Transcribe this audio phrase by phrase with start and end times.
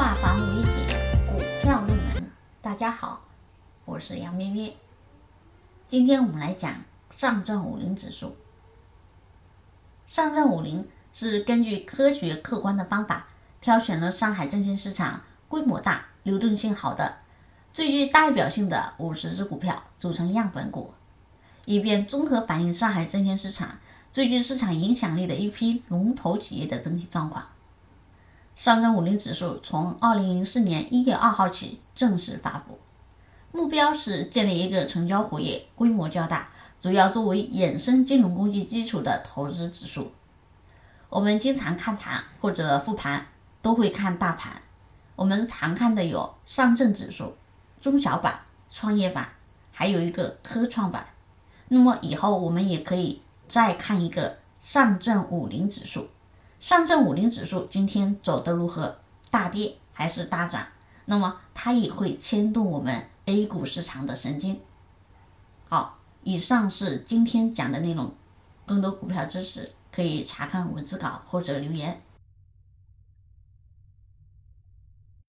[0.00, 2.32] 化繁为简股票入门。
[2.62, 3.20] 大家好
[3.84, 4.74] 我是杨咩咩。
[5.88, 6.74] 今天我们来讲
[7.14, 8.34] 上证五零指数。
[10.06, 13.26] 上证五零是根据科学客观的方法
[13.60, 17.18] 挑选了上海证券市场规模大流动性好的
[17.70, 20.94] 最具代表性的五十只股票组成样本股
[21.66, 23.78] 以便综合反映上海证券市场
[24.10, 27.46] 最具市场影响力的一批龙头企业的整体状况。
[28.60, 32.78] 上证五零指数从二零零四年一月二号起正式发布，
[33.52, 40.12] 目标是建立一个成交活跃、规模较大、主要作为衍生金融工具基础的投资指数。
[41.08, 43.28] 我们经常看盘或者复盘，
[43.62, 44.60] 都会看大盘。
[45.16, 47.34] 我们常看的有上证指数、
[47.80, 49.26] 中小板、创业板，
[49.72, 51.06] 还有一个科创板。
[51.68, 56.10] 那么以后我们也可以再看一个上证五零指数。
[56.60, 58.98] 上证五零指数今天走的如何？
[59.30, 60.66] 大跌还是大涨？
[61.06, 64.60] 那么它也会牵动我们 A 股市场的神经。
[65.70, 68.14] 好，以上是今天讲的内容。
[68.66, 72.02] 更多股票知识可以查看文字稿或者留言。